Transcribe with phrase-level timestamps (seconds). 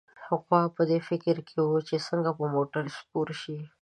[0.39, 3.57] غوا په دې فکر کې وه چې څنګه په موټر کې سپور شي.